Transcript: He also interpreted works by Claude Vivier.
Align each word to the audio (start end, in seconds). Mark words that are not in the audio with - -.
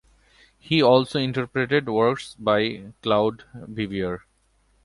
He 0.57 0.81
also 0.81 1.19
interpreted 1.19 1.87
works 1.87 2.33
by 2.39 2.91
Claude 3.03 3.43
Vivier. 3.53 4.21